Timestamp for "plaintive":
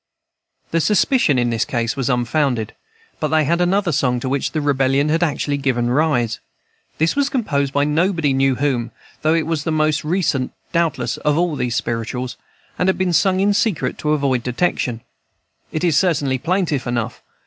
16.39-16.87